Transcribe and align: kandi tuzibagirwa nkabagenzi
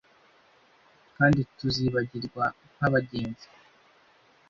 kandi 1.15 1.39
tuzibagirwa 1.57 2.45
nkabagenzi 2.75 3.47